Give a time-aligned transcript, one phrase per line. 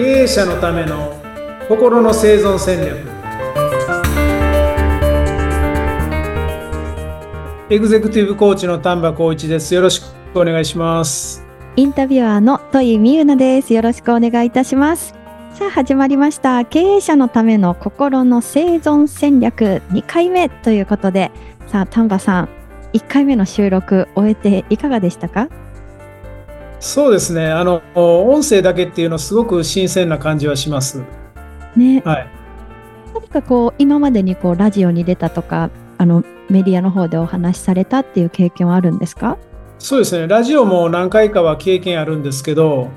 [0.00, 1.12] 経営者のための
[1.68, 2.96] 心の生存戦略。
[7.68, 9.74] エグゼクティブコーチの丹波光一です。
[9.74, 11.44] よろしくお願いします。
[11.76, 13.74] インタビュアーの戸井美優奈です。
[13.74, 15.14] よろしくお願いいたします。
[15.52, 16.64] さあ始まりました。
[16.64, 19.82] 経営者のための心の生存戦略。
[19.90, 21.30] 2回目ということで。
[21.66, 22.48] さあ丹波さん
[22.94, 25.50] 1回目の収録終えていかがでしたか？
[26.80, 27.50] そうですね。
[27.50, 31.02] あの音声だけっていうのすごく新鮮な感じはします。
[31.76, 32.02] ね。
[32.04, 32.26] はい。
[33.14, 39.38] 何かこう今までにこうラジオに出たとかあのメディアの方でお話しされたっていう経験はあるんですか？
[39.78, 40.26] そうですね。
[40.26, 42.88] ラジオも何回かは経験あるんですけど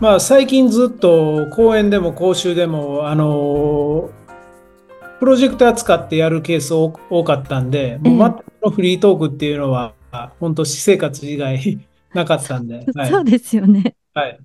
[0.00, 4.10] まあ最近ずっと講演でも講習でもあの
[5.20, 9.94] プロジェクター使ってやるケース多多かったんで、もう全くのフリートークっていうのは、
[10.38, 11.80] 本当私生活以外
[12.14, 12.84] なかったんで。
[12.94, 14.38] はいそうですよねはい。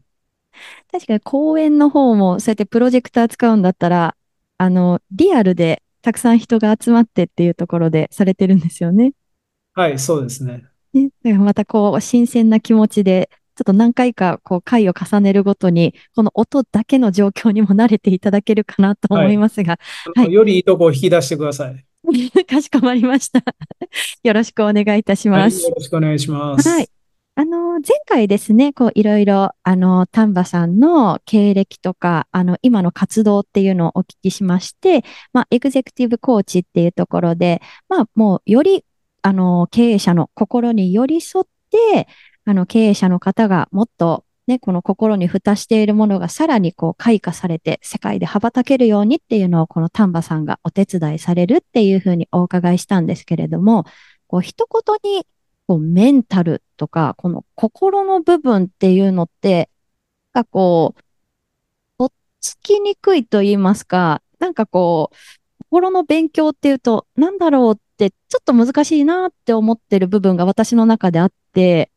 [0.92, 4.16] 確かに講演の方もそうやってプロジェクター使うんだったら
[4.58, 9.14] あのリアルでたくさん人が集まってっていうところでされてるんですよね。
[9.74, 10.66] はい、そうですね。
[10.94, 19.80] ね、またこう新鮮な気持ちでちょっと何回かこう回を重ねるごとにこの音だけの状況にも慣れていただけるかなと思いますが、
[20.16, 21.86] はいよりいいとこを引き出してください。
[22.46, 23.42] かしこまりました。
[24.24, 25.64] よろしくお願いいたしはい、ます。
[25.64, 26.68] よろしくお願いします。
[26.68, 26.93] はい。
[27.36, 35.04] あの、前回ですね、こう、いろいろ、あの、丹波さんの経歴とか、あの、今の活動っていうのをお聞きしまして、
[35.34, 37.60] まあ、エグゼクティブコーチっていうところで、
[37.90, 38.86] まあ、もう、より、
[39.24, 42.08] あの、経営者の心に寄り添って、
[42.46, 53.86] あの、経営者の方がもっと、ね、この心に蓋しているものがさらにこう開花されて世界で羽ばたけるようにっていうのをこの丹波さんがお手伝いされるっていうふうにお伺いしたんですけれども、
[54.28, 55.26] こう一言に
[55.68, 59.70] こうメンタルとか、この心の部分っていうのって、
[60.34, 61.02] なんかこう、
[61.98, 65.16] とっつきにくいと言いますか、なんかこう、
[65.64, 71.90] 心の勉強っていうと、なんだろうって、ちょっと難しいなって思ってる部分が私の中であって、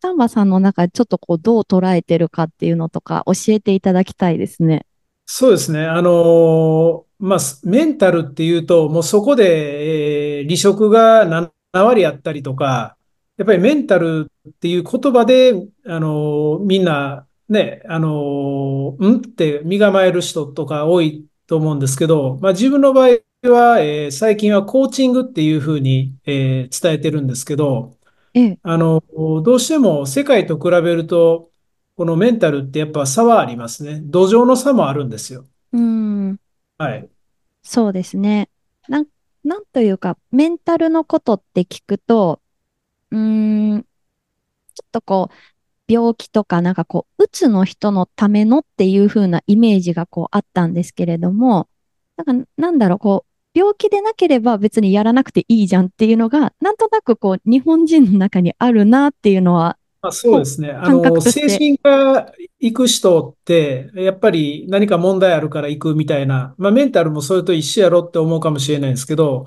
[0.00, 4.86] 丹波さんの中でちょっとこう、どう捉えてるかっていうのとか、教えていただきたいですね。
[5.24, 5.86] そうですね。
[5.86, 11.24] あのまあ、メンタルっていうと、もうそこで、えー離職が
[11.72, 12.96] 7割あったりとか、
[13.36, 15.52] やっぱりメンタルっていう言葉で、
[15.86, 19.18] あのみんなね、あのん？
[19.18, 23.08] って身構える人とか多いと思うんですけど、まあ、自分の場合
[23.50, 27.96] は、えー最近はコーチングっていうふうに、えー伝えてるんですけど、
[28.34, 29.02] ええ、あの、
[29.42, 31.50] どうしても世界と比べると、
[31.96, 34.00] このメンタルってやっぱ差はありますね。
[34.04, 35.46] 土壌の差もあるんですよ。
[35.72, 36.40] うーん、
[36.78, 37.08] はい。
[37.62, 38.48] そうですね。
[38.88, 39.06] なん、
[39.44, 42.40] なんというか、メンタルのことって聞くと、
[43.10, 51.68] うーん、ちょっとこう、病気とか、なんかこう、うつの人のためのっていう風なイメージがこうあったんですけれども、
[52.16, 60.70] なんか、なんだろう、こう、病気でなければ別にやらなくていいじゃんっていうのが、なんとなくこう、日本人の中にあるなっていうのは、まあ、そうですね。
[60.70, 69.46] あの、精神科行く人って、やっぱり何か問題あるから行くみたいな、まあ、メンタルもそれと一緒やろって思うかもしれないんですけど、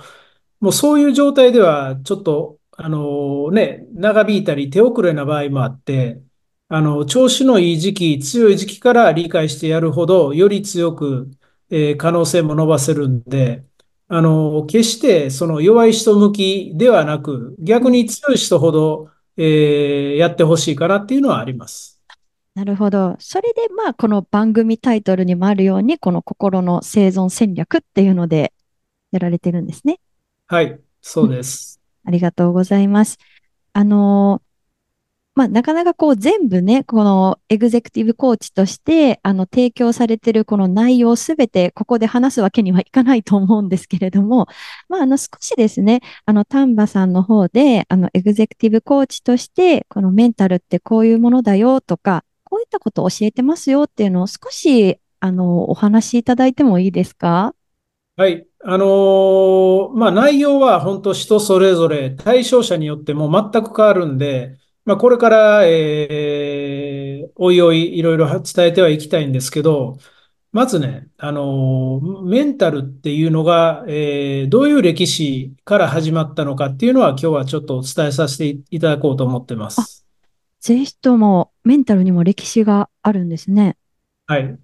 [0.62, 6.22] もうそういう状態では、ちょっと、あのね、長引いたり手遅れな場合もあって、
[6.70, 11.30] あの、調子のいい時期、強い時期から理解してやるほど、より強く、
[11.70, 13.66] えー可能性も伸ばせるんで、
[14.08, 22.00] あの、決してその弱い人向きではなく、逆に強い人ほど、えーやってほしいかなっていうのはあります。
[22.56, 23.16] なるほど。
[23.20, 28.54] それで、まあ、この番組タイトルにもあるように、この心の生存戦略っていうので
[29.12, 30.00] やられてるんですね。
[30.48, 31.79] はい、そうです。
[32.09, 33.20] ありがとうございます。
[33.74, 34.42] あの
[35.36, 44.48] まあ、なかなかこう全部ね、このエグゼクティブコーチとして、あの、提供されてるこの内容すべてここで話すわけにはいかないと思うんですけれども、
[44.90, 57.54] まあ、あの、少しですね、あの、丹波さんの方で、あの、エグゼクティブコーチとして、このメンタルってこういうものだよとか、こういったことを教えてますよっていうのを少し、あの、お話しいただいてもいいですか？
[58.18, 58.49] はい。
[58.62, 69.98] あのーまあ、内容は本当人それぞれ対象者によっても全く変わるんで、まあ、これから、えーおいおいいろいろ伝えてはいきたいんですけど、
[70.52, 80.06] まずね、あのーメンタルっていうのが、えーどういう歴史から始まったのかっていうのは今日はちょっとお伝えさせていただこうと思ってます。
[80.60, 83.78] ぜひともメンタルにも歴史があるんですね。
[84.28, 84.60] はい。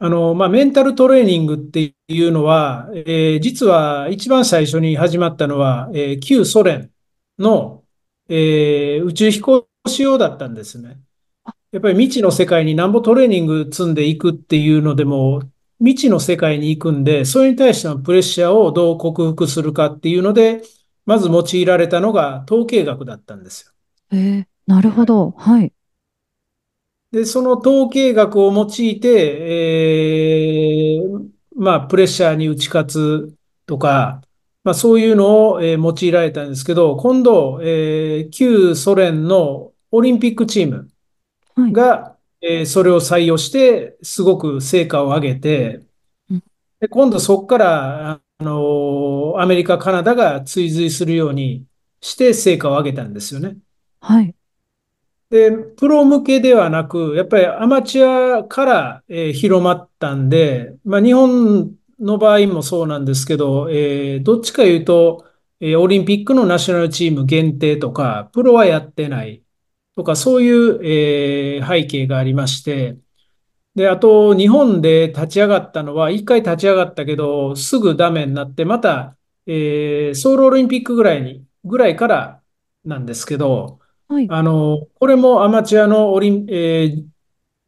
[0.00, 6.92] あの、まあ、メンタルトレーニングっていうのは、えー実は一番最初に始まったのは、えー旧ソ連
[7.38, 7.84] の、
[8.28, 11.00] えー宇宙飛行士用だったんですね。
[11.72, 15.42] やっぱり未知の世界になんぼトレーニング積んでいくっていうのでも、
[15.80, 20.62] 未知の世界に行くんで、それに対してのプレッシャーをどう克服するかっていうので、
[21.06, 23.72] まず用いられたのが統計学だったんですよ。
[24.12, 25.30] えー、なるほど。
[25.32, 25.72] はい。
[27.10, 34.20] で、その統計学を用いて、えーまあ、プレッシャーに打ち勝つとか、
[34.64, 40.90] まあ、そういうのを、えー用いられたんですけど、今度、えー旧ソ連のオリンピックチーム
[41.54, 41.72] はい。
[41.72, 45.86] が、えーそれを採用して、すごく成果を上げて、
[46.30, 46.42] うん
[46.80, 51.66] で、今度そこから、あのーアメリカ、カナダが追随するように
[52.02, 53.58] して成果を上げたんですよね。
[54.00, 54.34] はい。
[55.30, 65.26] で、プロ向けではなく、やっぱりアマチュアから、えー広まったんで、まあ、日本の場合もそうなんですけど、えーどっちかいうと、
[65.60, 69.42] えーオリンピックのナショナルチーム限定とか、プロはやってない
[69.96, 72.98] とか、そういう、えー背景がありまして、
[73.74, 79.16] で、あと、日本で立ち上がったのは、一回立ち上がったけど、すぐダメになって、また、
[79.46, 82.42] えーソウルオリンピックぐらいに、ぐらいから
[82.84, 84.32] なんですけど、はい。
[84.32, 87.08] あの、これもアマチュアのオリン、えー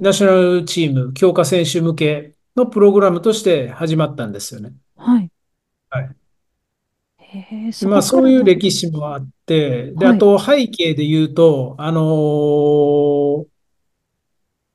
[0.00, 4.74] ナショナルチーム、強化選手向けのプログラムとして始まったんですよね。
[4.96, 5.30] はい。
[5.90, 6.16] はい。
[7.18, 7.38] へ
[7.68, 8.44] え、でまあ、そこかそういう。
[8.44, 10.26] 歴史もあって、で、あはい。
[10.26, 13.50] と背景で言うと、あのー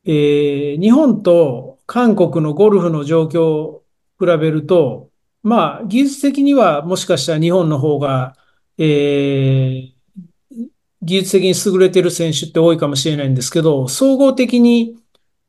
[0.05, 3.85] えー日本と韓国のゴルフの状況を
[4.19, 5.11] 比べると、
[5.43, 8.35] まあ、技術的にはもしかしたら日本の方が、
[8.77, 9.94] えー
[11.05, 14.97] 技術的に優れている選手って多いかもしれないんですけど、総合的に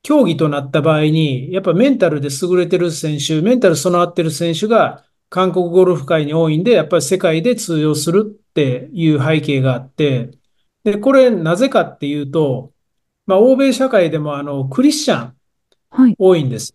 [0.03, 10.31] 競技となった場合に、やっぱメンタルで優れてる選手、メンタル備わってる選手が韓国ゴルフ界に多いんで、やっぱり世界で通用するっていう背景があって、
[10.85, 12.73] で、これなぜかっていうと、
[13.27, 15.37] まあ、欧米社会でもあの、クリスチャン
[15.91, 16.15] はい。
[16.19, 16.75] 多いんです。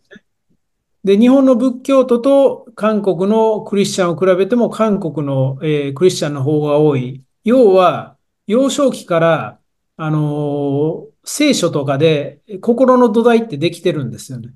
[1.04, 7.24] で、日本の仏教徒と韓国のクリスチャンを比べても、韓国の、えークリスチャンの方が多い。
[7.44, 8.18] 要は、
[8.52, 9.62] 幼少期から、
[9.98, 14.56] あのー聖書とかで心の土台ってできてるんですよね。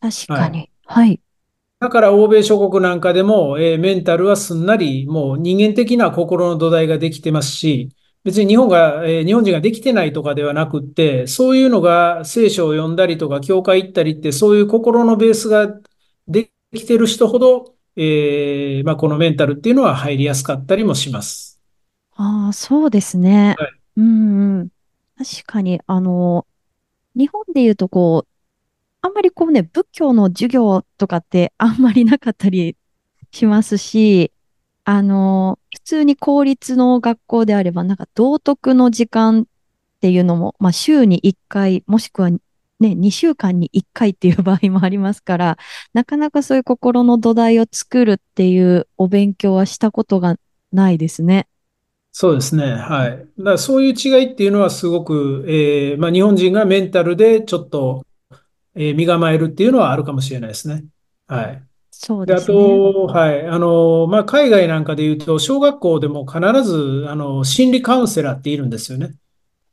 [0.00, 0.10] い。
[0.12, 0.70] 確かに。
[0.84, 1.20] はい。
[1.80, 7.90] だから欧米諸国なんかでも、えーメンタルはすんなりもう人間的な心の土台ができてますし、
[8.24, 15.68] 別に日本が、えー日本人ができてないとかではなくって、そういうのが聖書を読んだりとか、教会行ったりって、そういう心のベースが
[16.28, 21.45] できてる人ほど、えーまあ、このメンタルっていうのは入りやすかったりもします。
[22.18, 23.54] ああ、そうですね。
[23.58, 23.72] はい。
[23.96, 24.68] うんうん。
[25.16, 26.46] 確かに、あの、
[27.16, 28.28] 日本で言うとこう、
[29.02, 32.76] あんまりこうね、仏教の授業とかってあんまりなかったり
[33.32, 34.32] しますし、
[34.84, 39.46] あの、普通に公立の学校であれば、なんか道徳の時間っ
[40.00, 42.40] ていうのも、まあ週に1回、もしくはね、
[42.96, 45.58] 2週間に1回っていう場合もありますから、
[45.94, 50.36] なかなかそういう心の土台を作るっていうお勉強はしたことが
[50.72, 51.48] ないですね。
[52.18, 52.64] そうですね。
[52.72, 53.10] はい。
[53.10, 58.06] だからそういう違いっていうのはすごく、えーまあ、日本人がメンタルでちょっと、
[58.74, 60.86] えー身構えるっていうのはあるかもしれないですね。
[61.26, 61.62] はい。
[61.90, 62.40] そうで、ね。
[62.40, 69.14] と、はい、あの、まあ、海外なんかで言うと、小学校でも必ず、あの、心理カウンセラーっているんですよね。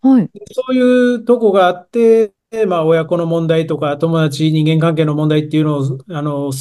[0.02, 0.30] はい。
[0.52, 2.34] そういうとこがあって、
[2.68, 6.52] まあ、親子の問題とか、友達、人間関係の問題っていうのを、あの、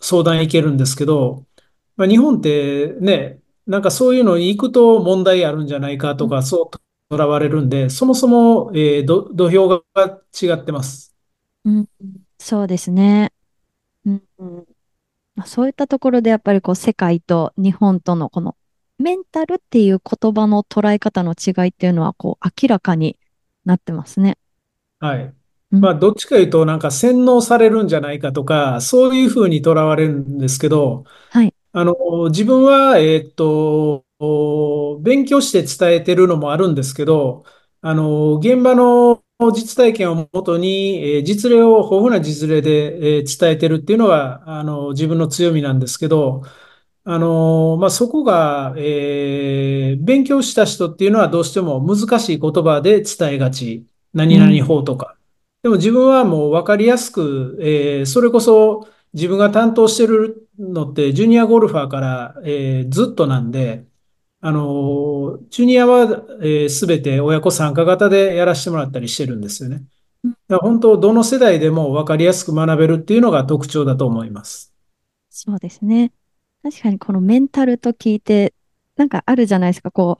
[0.00, 1.46] 相談いけるんですけど、
[1.96, 9.82] まあ、日本ってね、なんかそういうのに行くと問題あるんじゃないかうんとか、そうとらわれるんで、そもそも、えーど土俵が
[10.40, 11.14] 違ってます。
[11.64, 11.88] うん
[12.38, 13.32] そうですね。
[14.06, 14.24] うん
[15.46, 18.56] そういったところでやっぱりこう世界と日本とのこの
[18.98, 23.18] メンタルっていう言葉の捉え方の違いっていうのはこう明らかに
[23.64, 24.36] なってますね。
[24.98, 25.34] はい。
[25.72, 25.80] うん。
[25.80, 31.49] まあ、どっちかいうと、なんか洗脳されるんじゃないかとか、そういうふうにとらわれるんですけど、はい。
[31.72, 31.94] あの、
[32.30, 37.44] 自分は、えーっと、お勉強して伝えてるのもあるんですけど、
[37.80, 39.22] あの、現場の
[39.54, 46.42] 実体験をもとに、えー実例を、豊富な実例で、えー伝えてるっていうのが、あの、自分の強みなんですけど、
[47.04, 53.86] あの、まあ、そこが、えー勉強した人っていうのはどうしても難しい言葉で伝えがち。
[54.12, 54.66] 何々うん。
[54.66, 55.16] 法とか。
[55.62, 63.86] でも自分はもう分かりやすく、えーそれこそ自分が担当してるのってジュニアゴルファーから、えーずっとなんで、
[64.40, 69.84] あの、ジュニアは、えー、全て親子参加型でやらせてもらったりしてるんですよね。
[70.24, 74.72] だから本当、どの世代でも分かりやすく学べるっていうのが特徴だと思います。
[75.28, 76.12] そうですね。
[76.62, 78.54] 確かにこのメンタルと聞いて、
[78.96, 79.90] なんかあるじゃないですか。
[79.90, 80.18] こ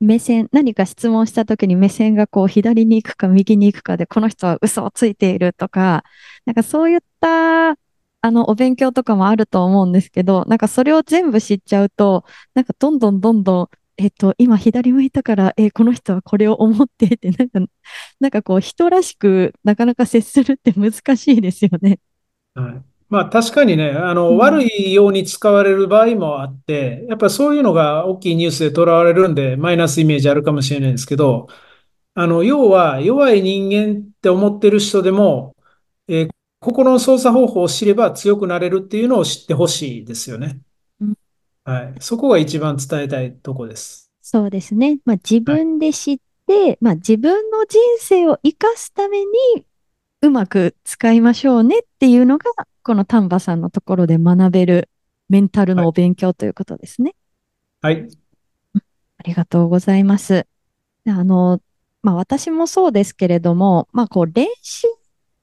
[0.00, 6.04] う、目線、何か質問した時に目線がこう左に行くか右に行くかで、この人は嘘をついているとか、
[6.46, 7.76] なんかそういった
[8.22, 12.24] あの、お勉強とかもあると思うんですけど、なんかそれを全部知っちゃうと、
[12.54, 17.60] なんかどんどんどんどん、えっと、今左向いたから、えこの人はこれを思ってって、 なんか、
[18.20, 21.98] なんかこう、人らしくなかなか接するって難しいですよね。
[22.54, 22.84] はい。
[23.08, 24.70] まあ確かにね、あの、悪うん。
[24.88, 31.48] いように使われる場合もあって、やっぱりそういうのが大きいニュースで捉われるんで、マイナスイメージあるかもしれないんですけど、
[32.14, 35.56] あの、要は弱い人間って思ってる人でも、
[36.08, 40.60] えー心の操作方法を知れば強くなれるっていうのを知ってほしいですよね。
[41.00, 41.14] うん
[41.64, 42.00] はい。
[42.02, 44.10] そこが一番伝えたいとこです。
[44.22, 45.00] そうですね。
[45.04, 45.66] まあ自はい。
[45.66, 49.30] 分で知って、まあ自分の人生を生かすために
[50.22, 52.46] うまく使いましょうねっていうのが、
[52.82, 54.90] この丹波さんのところで学べる
[55.28, 55.84] メンタルはい。
[55.84, 57.14] のお勉強ということですね。
[57.82, 58.10] はい
[59.18, 60.46] ありがとうございます。
[61.06, 61.62] あの、
[62.02, 64.88] まあ私もそうですけれども、まあこう練習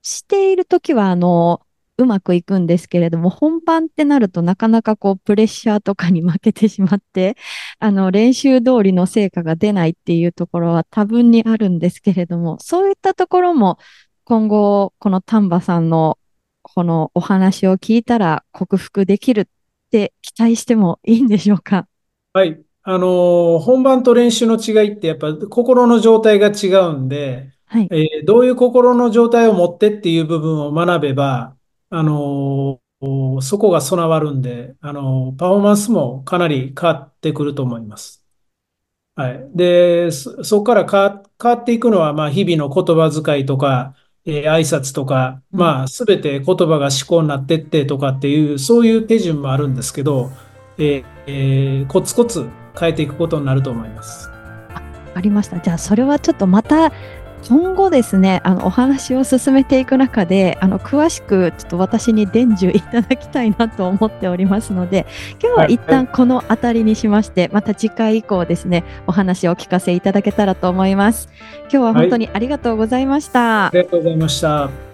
[0.07, 1.61] しているときは、あの、
[1.97, 7.35] うまくいくんですけれども、本番ってなるとなかなかこうプレッシャーとかに負けてしまって、
[7.79, 13.79] あの練習通りの成果が出ないっていうところは多分にあるんですけれども、そういったところも
[14.25, 16.19] 今後、この丹波さんの
[16.61, 19.45] このお話を聞いたら克服できるっ
[19.89, 21.87] て期待してもいいんでしょうか？
[22.33, 22.61] はい。
[22.83, 27.87] あの本番と練習の違いって、やっぱ心の状態が違うんで、はい。
[27.91, 31.55] えーどういう心の状態を持ってっていう部分を学べば、
[31.89, 38.25] あのーそこが備わるんで、あのーパフォーマンスもかなり変わってくると思います。
[39.15, 39.49] はい。
[39.55, 43.95] で、そ、そこから変わ、変わっていくのは、まあ、日々の言葉遣いとか、
[44.25, 45.59] えー挨拶とか、うん。
[45.59, 50.31] まあ、すべて言葉が思考になってってとかっていう、そういう手順もあるんですけど、
[50.77, 52.47] えーえーコツコツ
[52.79, 54.29] 変えていくことになると思います。
[55.15, 55.59] あ、りました。
[55.59, 56.91] じゃあ、それはちょっとまた、
[57.43, 65.05] 今後ですね、あの、お話を進めていく中で、あの、詳しく、ちょっと私に伝授いただきたいなと思っておりますので、
[65.41, 65.73] 今日ははい。
[65.73, 66.07] 一旦はい。
[66.07, 71.29] このあたりにしまして、また次回以降ですね、お話をお聞かせいただけたらと思います。
[71.63, 73.67] 今日は本当はいにありがとうございました。
[73.67, 74.86] ありがとうございました。